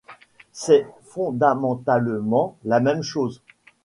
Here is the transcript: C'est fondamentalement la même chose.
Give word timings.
C'est 0.51 0.87
fondamentalement 1.03 2.57
la 2.65 2.79
même 2.79 3.03
chose. 3.03 3.43